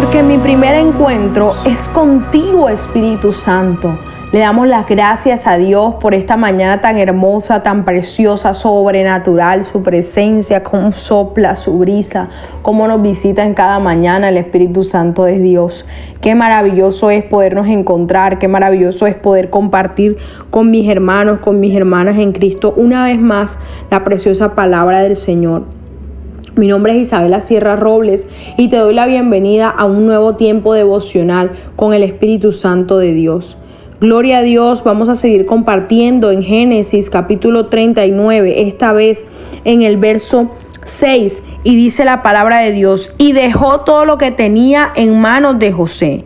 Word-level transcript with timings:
porque 0.00 0.22
mi 0.22 0.38
primer 0.38 0.76
encuentro 0.76 1.54
es 1.64 1.88
contigo, 1.88 2.68
Espíritu 2.68 3.32
Santo. 3.32 3.98
Le 4.30 4.38
damos 4.38 4.68
las 4.68 4.86
gracias 4.86 5.48
a 5.48 5.56
Dios 5.56 5.96
por 5.96 6.14
esta 6.14 6.36
mañana 6.36 6.80
tan 6.80 6.98
hermosa, 6.98 7.64
tan 7.64 7.84
preciosa, 7.84 8.54
sobrenatural, 8.54 9.64
su 9.64 9.82
presencia, 9.82 10.62
cómo 10.62 10.92
sopla 10.92 11.56
su 11.56 11.78
brisa, 11.78 12.28
cómo 12.62 12.86
nos 12.86 13.02
visita 13.02 13.44
en 13.44 13.54
cada 13.54 13.80
mañana 13.80 14.28
el 14.28 14.36
Espíritu 14.36 14.84
Santo 14.84 15.24
de 15.24 15.40
Dios. 15.40 15.84
Qué 16.20 16.36
maravilloso 16.36 17.10
es 17.10 17.24
podernos 17.24 17.66
encontrar, 17.66 18.38
qué 18.38 18.46
maravilloso 18.46 19.08
es 19.08 19.16
poder 19.16 19.50
compartir 19.50 20.16
con 20.50 20.70
mis 20.70 20.88
hermanos, 20.88 21.40
con 21.40 21.58
mis 21.58 21.74
hermanas 21.74 22.18
en 22.18 22.30
Cristo, 22.30 22.72
una 22.76 23.02
vez 23.02 23.18
más 23.18 23.58
la 23.90 24.04
preciosa 24.04 24.54
palabra 24.54 25.00
del 25.00 25.16
Señor. 25.16 25.77
Mi 26.58 26.66
nombre 26.66 26.92
es 26.96 27.02
Isabela 27.02 27.38
Sierra 27.38 27.76
Robles 27.76 28.26
y 28.56 28.66
te 28.66 28.78
doy 28.78 28.92
la 28.92 29.06
bienvenida 29.06 29.70
a 29.70 29.84
un 29.84 30.06
nuevo 30.06 30.34
tiempo 30.34 30.74
devocional 30.74 31.52
con 31.76 31.94
el 31.94 32.02
Espíritu 32.02 32.50
Santo 32.50 32.98
de 32.98 33.14
Dios. 33.14 33.56
Gloria 34.00 34.38
a 34.38 34.42
Dios, 34.42 34.82
vamos 34.82 35.08
a 35.08 35.14
seguir 35.14 35.46
compartiendo 35.46 36.32
en 36.32 36.42
Génesis 36.42 37.10
capítulo 37.10 37.66
39, 37.66 38.62
esta 38.62 38.92
vez 38.92 39.24
en 39.64 39.82
el 39.82 39.98
verso 39.98 40.50
6, 40.84 41.44
y 41.62 41.76
dice 41.76 42.04
la 42.04 42.24
palabra 42.24 42.58
de 42.58 42.72
Dios, 42.72 43.12
y 43.18 43.34
dejó 43.34 43.82
todo 43.82 44.04
lo 44.04 44.18
que 44.18 44.32
tenía 44.32 44.92
en 44.96 45.20
manos 45.20 45.60
de 45.60 45.70
José, 45.70 46.24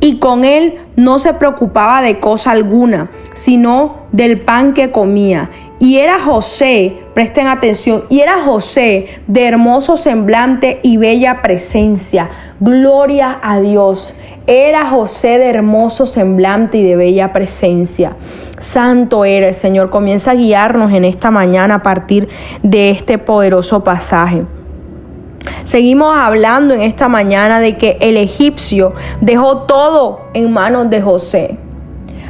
y 0.00 0.18
con 0.18 0.44
él 0.44 0.78
no 0.96 1.20
se 1.20 1.32
preocupaba 1.34 2.02
de 2.02 2.18
cosa 2.18 2.50
alguna, 2.50 3.12
sino 3.34 4.06
del 4.10 4.40
pan 4.40 4.74
que 4.74 4.90
comía. 4.90 5.48
Y 5.80 5.96
era 5.96 6.20
José, 6.20 6.98
presten 7.14 7.46
atención, 7.46 8.04
y 8.10 8.20
era 8.20 8.42
José 8.44 9.06
de 9.26 9.46
hermoso 9.46 9.96
semblante 9.96 10.78
y 10.82 10.98
bella 10.98 11.40
presencia. 11.40 12.28
Gloria 12.60 13.40
a 13.42 13.58
Dios. 13.60 14.12
Era 14.46 14.90
José 14.90 15.38
de 15.38 15.48
hermoso 15.48 16.04
semblante 16.04 16.76
y 16.76 16.84
de 16.84 16.96
bella 16.96 17.32
presencia. 17.32 18.14
Santo 18.58 19.24
eres, 19.24 19.56
Señor. 19.56 19.88
Comienza 19.88 20.32
a 20.32 20.34
guiarnos 20.34 20.92
en 20.92 21.06
esta 21.06 21.30
mañana 21.30 21.76
a 21.76 21.82
partir 21.82 22.28
de 22.62 22.90
este 22.90 23.16
poderoso 23.16 23.82
pasaje. 23.82 24.44
Seguimos 25.64 26.14
hablando 26.14 26.74
en 26.74 26.82
esta 26.82 27.08
mañana 27.08 27.58
de 27.58 27.78
que 27.78 27.96
el 28.02 28.18
egipcio 28.18 28.92
dejó 29.22 29.62
todo 29.62 30.26
en 30.34 30.52
manos 30.52 30.90
de 30.90 31.00
José. 31.00 31.56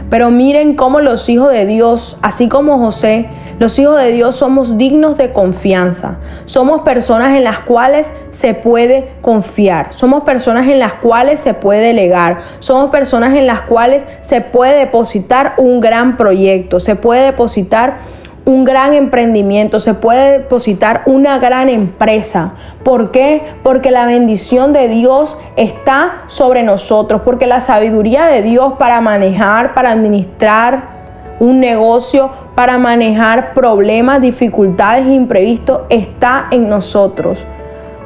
Pero 0.09 0.31
miren 0.31 0.77
cómo 0.77 1.01
los 1.01 1.29
hijos 1.29 1.51
de 1.51 1.67
Dios, 1.67 2.17
así 2.23 2.49
como 2.49 2.79
José, 2.79 3.29
los 3.61 3.79
hijos 3.79 3.99
de 3.99 4.11
Dios 4.11 4.37
somos 4.37 4.79
dignos 4.79 5.19
de 5.19 5.35
confianza. 5.35 6.17
Somos 6.47 6.81
personas 6.81 7.37
en 7.37 7.45
las 7.45 7.59
cuales 7.59 8.11
se 8.31 8.55
puede 8.55 9.11
confiar. 9.21 9.93
Somos 9.93 10.23
personas 10.23 10.67
en 10.67 10.79
las 10.79 10.95
cuales 10.95 11.41
se 11.41 11.53
puede 11.53 11.89
delegar. 11.89 12.39
Somos 12.61 12.89
personas 12.89 13.37
en 13.37 13.47
las 13.47 13.61
cuales 13.61 14.07
se 14.23 14.41
puede 14.41 14.79
depositar 14.79 15.53
un 15.59 15.81
gran 15.81 16.17
proyecto. 16.17 16.81
Se 16.81 16.97
puede 16.97 17.27
depositar 17.27 17.99
un 18.47 18.65
gran 18.65 18.95
emprendimiento, 18.95 19.79
se 19.79 19.93
puede 19.93 20.39
depositar 20.39 21.03
una 21.05 21.39
gran 21.39 21.69
empresa. 21.69 22.55
¿Por 22.83 23.11
qué? 23.11 23.43
Porque 23.63 23.91
la 23.91 24.07
bendición 24.07 24.73
de 24.73 24.89
Dios 24.89 25.37
está 25.57 26.23
sobre 26.29 26.63
nosotros, 26.63 27.21
porque 27.27 27.47
la 27.47 27.61
sabiduría 27.61 28.25
de 28.25 28.41
Dios 28.41 28.73
para 28.79 29.03
manejar, 29.03 29.75
para 29.75 29.91
administrar 29.91 30.99
un 31.41 31.59
negocio, 31.59 32.31
para 32.61 32.77
manejar 32.77 33.55
problemas, 33.55 34.21
dificultades 34.21 35.07
imprevistos 35.07 35.81
está 35.89 36.47
en 36.51 36.69
nosotros. 36.69 37.47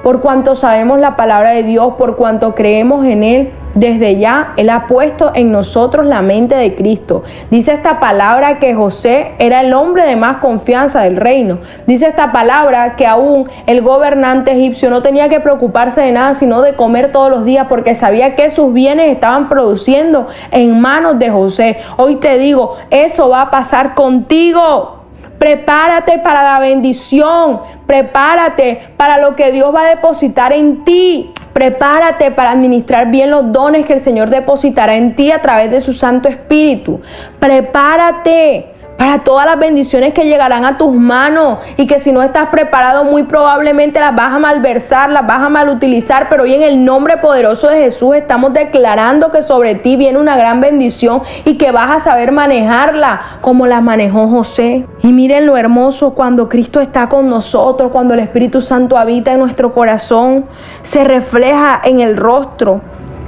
Por 0.05 0.21
cuanto 0.21 0.55
sabemos 0.55 1.01
la 1.01 1.17
palabra 1.17 1.51
de 1.51 1.65
Dios, 1.65 1.95
por 1.99 2.15
cuanto 2.15 2.55
creemos 2.55 3.05
en 3.05 3.25
Él, 3.25 3.51
desde 3.75 4.19
ya 4.19 4.53
Él 4.57 4.71
ha 4.71 4.87
puesto 4.87 5.33
en 5.35 5.53
nosotros 5.53 6.07
la 6.07 6.23
mente 6.23 6.55
de 6.55 6.75
Cristo. 6.75 7.23
Dice 7.51 7.73
esta 7.73 8.01
palabra 8.01 8.59
que 8.59 8.75
José 8.75 9.33
era 9.39 9.61
el 9.61 9.73
hombre 9.73 10.07
de 10.07 10.17
más 10.17 10.39
confianza 10.39 11.03
del 11.03 11.17
reino. 11.17 11.59
Dice 11.87 12.07
esta 12.07 12.33
palabra 12.33 12.97
que 12.97 13.07
aún 13.07 13.49
el 13.67 13.83
gobernante 13.83 14.53
egipcio 14.53 14.91
no 14.91 15.03
tenía 15.03 15.29
que 15.29 15.41
preocuparse 15.41 16.01
de 16.01 16.13
nada 16.13 16.35
sino 16.35 16.63
de 16.63 16.75
comer 16.75 17.13
todos 17.13 17.31
los 17.31 17.45
días 17.45 17.67
porque 17.69 17.95
sabía 17.95 18.35
que 18.35 18.51
sus 18.51 18.73
bienes 18.73 19.13
estaban 19.13 19.49
produciendo 19.49 20.29
en 20.51 20.81
manos 20.81 21.19
de 21.19 21.31
José. 21.31 21.79
Hoy 21.97 22.17
te 22.17 22.39
digo, 22.39 22.77
eso 22.91 23.29
va 23.29 23.43
a 23.43 23.51
pasar 23.51 23.95
contigo. 23.95 25.05
Prepárate 25.39 26.19
para 26.19 26.43
la 26.43 26.59
bendición. 26.59 27.61
Prepárate 27.87 28.81
para 28.97 29.19
lo 29.19 29.37
que 29.37 29.53
Dios 29.53 29.75
va 29.75 29.83
a 29.83 29.89
depositar 29.89 30.53
en 30.53 30.85
ti. 30.85 31.33
Prepárate 31.55 32.33
para 32.33 32.51
administrar 32.51 33.11
bien 33.11 33.31
los 33.31 33.51
dones 33.53 33.87
que 33.87 33.95
el 33.95 34.01
Señor 34.01 34.29
depositará 34.29 34.97
en 34.97 35.15
ti 35.15 35.31
a 35.31 35.41
través 35.41 35.71
de 35.71 35.81
su 35.81 35.93
Santo 35.93 36.29
Espíritu. 36.29 37.01
Prepárate 37.39 38.74
para 39.05 39.19
todas 39.19 39.45
las 39.45 39.59
bendiciones 39.59 40.15
que 40.15 40.25
llegarán 40.25 40.65
a 40.65 40.79
tus 40.79 40.95
manos 40.95 41.59
y 41.77 41.87
que 41.87 41.99
si 41.99 42.11
no 42.11 42.23
estás 42.23 42.49
preparado 42.49 43.05
muy 43.05 43.25
probablemente 43.25 44.01
las 44.01 44.17
vas 44.17 44.33
a 44.33 44.39
malversar, 44.39 45.11
las 45.11 45.27
vas 45.27 45.43
a 45.43 45.51
malutilizar, 45.51 46.31
pero 46.31 46.45
hoy 46.45 46.55
en 46.55 46.63
el 46.63 46.87
nombre 46.87 47.19
poderoso 47.19 47.69
de 47.69 47.81
Jesús 47.81 48.17
estamos 48.17 48.55
declarando 48.55 49.31
que 49.31 49.43
sobre 49.43 49.75
ti 49.75 49.97
viene 49.97 50.19
una 50.19 50.39
gran 50.39 50.63
bendición 50.63 51.21
y 51.45 51.59
que 51.59 51.71
vas 51.71 51.91
a 51.91 52.01
saber 52.01 52.33
manejarla 52.33 53.21
como 53.43 53.67
la 53.67 53.83
manejó 53.83 54.27
José. 54.29 54.87
Y 55.03 55.13
miren 55.13 55.45
lo 55.45 55.59
hermoso 55.59 56.15
cuando 56.15 56.49
Cristo 56.49 56.81
está 56.81 57.11
con 57.11 57.29
nosotros, 57.29 57.93
cuando 57.93 58.15
el 58.15 58.21
Espíritu 58.21 58.63
Santo 58.63 58.97
habita 58.97 59.33
en 59.35 59.41
nuestro 59.41 59.75
corazón, 59.75 60.47
se 60.83 61.05
refleja 61.05 61.79
en 61.85 62.01
el 62.01 62.17
rostro. 62.17 62.81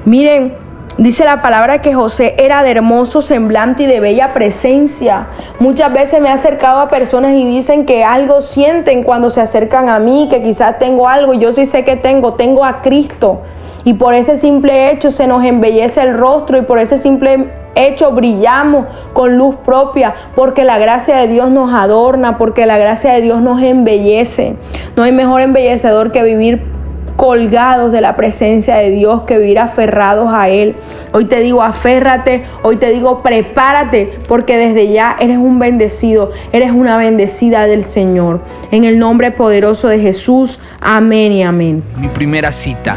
Miren, 0.06 0.66
Dice 0.99 1.27
la 1.27 1.43
palabra 1.43 1.83
que 1.83 1.93
José 1.93 2.34
era 2.39 2.62
de 2.62 2.71
hermoso 2.71 3.21
semblante 3.21 3.83
y 3.83 3.87
de 3.87 4.01
bella 4.01 4.33
presencia. 4.33 5.27
Muchas 5.59 5.93
veces 5.93 6.23
me 6.23 6.31
he 6.31 6.33
acercado 6.33 6.81
a 6.81 6.89
personas 6.89 7.34
y 7.34 7.45
dicen 7.45 7.84
que 7.84 8.03
algo 8.03 8.41
sienten 8.41 9.03
cuando 9.03 9.29
se 9.29 9.43
acercan 9.43 9.91
a 9.91 9.99
mí, 9.99 10.29
que 10.31 10.43
quizás 10.43 10.79
tengo 10.79 11.06
algo 11.06 11.35
y 11.35 11.39
yo 11.39 11.53
sí 11.53 11.67
sé 11.67 11.85
que 11.85 11.97
tengo, 11.97 12.33
tengo 12.33 12.65
a 12.65 12.81
Cristo. 12.81 13.43
Y 13.85 13.93
por 13.93 14.15
ese 14.15 14.39
simple 14.39 14.91
hecho 14.91 15.11
se 15.11 15.27
nos 15.27 15.45
embellece 15.45 16.01
el 16.01 16.15
rostro 16.15 16.56
y 16.56 16.62
por 16.62 16.79
ese 16.79 16.97
simple 16.97 17.51
hecho 17.75 18.12
brillamos 18.12 18.87
con 19.12 19.37
luz 19.37 19.56
propia, 19.56 20.15
porque 20.35 20.65
la 20.65 20.79
gracia 20.79 21.17
de 21.17 21.29
Dios 21.29 21.51
nos 21.51 21.75
adorna, 21.75 22.39
porque 22.39 22.65
la 22.65 22.79
gracia 22.79 23.12
de 23.12 23.21
Dios 23.21 23.43
nos 23.43 23.61
embellece. 23.62 24.56
No 24.97 25.03
hay 25.03 25.12
mejor 25.12 25.43
embellecedor 25.43 26.11
que 26.11 26.23
vivir 26.23 26.75
colgados 27.16 27.93
de 27.93 28.00
la 28.00 28.15
presencia 28.16 28.77
de 28.77 28.91
Dios, 28.91 29.22
que 29.22 29.38
vivir 29.38 29.59
aferrados 29.59 30.32
a 30.32 30.49
Él. 30.49 30.77
Hoy 31.12 31.25
te 31.25 31.41
digo, 31.41 31.62
aférrate, 31.62 32.44
hoy 32.62 32.77
te 32.77 32.91
digo, 32.91 33.22
prepárate, 33.22 34.12
porque 34.28 34.56
desde 34.56 34.93
ya 34.93 35.16
eres 35.19 35.38
un 35.38 35.59
bendecido, 35.59 36.31
eres 36.53 36.72
una 36.72 36.97
bendecida 36.97 37.66
del 37.66 37.84
Señor. 37.84 38.43
En 38.71 38.84
el 38.84 38.99
nombre 38.99 39.31
poderoso 39.31 39.88
de 39.88 39.99
Jesús, 39.99 40.60
amén 40.81 41.32
y 41.32 41.43
amén. 41.43 41.82
Mi 41.99 42.09
primera 42.09 42.53
cita 42.53 42.97